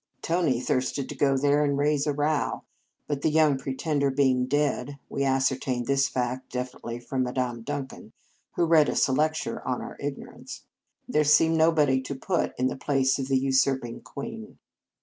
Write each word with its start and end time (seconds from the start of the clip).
Tony 0.23 0.59
thirsted 0.59 1.07
to 1.09 1.13
go 1.15 1.37
there 1.37 1.63
and 1.63 1.77
raise 1.77 2.07
a 2.07 2.11
row; 2.11 2.63
but 3.05 3.21
the 3.21 3.29
young 3.29 3.55
Pretender 3.55 4.09
being 4.09 4.47
dead 4.47 4.97
(we 5.09 5.23
ascertained 5.23 5.85
this 5.85 6.07
fact 6.09 6.51
definitely 6.51 6.99
from 6.99 7.21
Madame 7.21 7.61
Duncan, 7.61 8.11
who 8.55 8.65
read 8.65 8.89
us 8.89 9.07
a 9.07 9.11
lecture 9.11 9.61
on 9.61 9.79
our 9.79 9.97
ignorance), 9.99 10.63
there 11.07 11.23
seemed 11.23 11.55
nobody 11.57 12.01
to 12.01 12.15
put 12.15 12.57
in 12.57 12.65
the 12.65 12.75
place 12.75 13.19
of 13.19 13.27
the 13.27 13.37
usurping 13.37 14.01
queen. 14.01 14.57